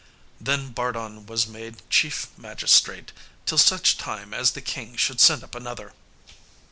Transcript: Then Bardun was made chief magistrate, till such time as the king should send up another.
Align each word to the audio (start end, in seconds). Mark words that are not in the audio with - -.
Then 0.39 0.71
Bardun 0.73 1.27
was 1.27 1.45
made 1.45 1.87
chief 1.91 2.29
magistrate, 2.35 3.11
till 3.45 3.59
such 3.59 3.99
time 3.99 4.33
as 4.33 4.53
the 4.53 4.59
king 4.61 4.95
should 4.95 5.19
send 5.21 5.43
up 5.43 5.53
another. 5.53 5.93